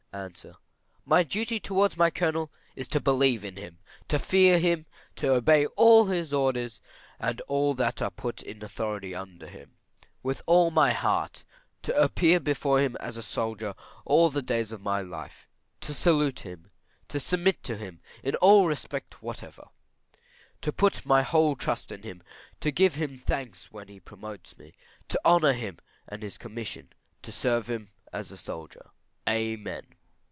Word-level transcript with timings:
A. 0.13 0.29
My 1.05 1.23
duty 1.23 1.57
towards 1.57 1.95
my 1.95 2.09
Colonel 2.11 2.51
is 2.75 2.89
to 2.89 2.99
believe 2.99 3.45
in 3.45 3.55
him, 3.55 3.79
to 4.09 4.19
fear 4.19 4.59
him, 4.59 4.85
to 5.15 5.31
obey 5.31 5.65
all 5.67 6.07
his 6.07 6.33
orders, 6.33 6.81
and 7.17 7.39
all 7.47 7.73
that 7.75 8.01
are 8.01 8.11
put 8.11 8.41
in 8.43 8.61
authority 8.61 9.15
under 9.15 9.47
him, 9.47 9.77
with 10.21 10.41
all 10.45 10.69
my 10.69 10.91
heart; 10.91 11.45
to 11.83 11.95
appear 11.95 12.41
before 12.41 12.81
him 12.81 12.97
as 12.99 13.15
a 13.15 13.23
soldier 13.23 13.73
all 14.03 14.29
the 14.29 14.41
days 14.41 14.73
of 14.73 14.81
my 14.81 14.99
life; 14.99 15.47
to 15.79 15.93
salute 15.93 16.39
him, 16.41 16.71
to 17.07 17.17
submit 17.17 17.63
to 17.63 17.77
him 17.77 18.01
in 18.21 18.35
all 18.35 18.67
respect 18.67 19.21
whatever; 19.23 19.69
to 20.59 20.73
put 20.73 21.05
my 21.05 21.21
whole 21.21 21.55
trust 21.55 21.89
in 21.89 22.03
him, 22.03 22.21
to 22.59 22.69
give 22.69 22.95
him 22.95 23.17
thanks 23.19 23.71
when 23.71 23.87
he 23.87 23.97
promotes 24.01 24.57
me, 24.57 24.73
to 25.07 25.17
honour 25.23 25.53
him 25.53 25.77
and 26.05 26.21
his 26.21 26.37
commission, 26.37 26.89
and 26.91 27.23
to 27.23 27.31
serve 27.31 27.69
him 27.69 27.91
as 28.11 28.29
a 28.29 28.35
soldier. 28.37 28.89
Amen. 29.29 29.85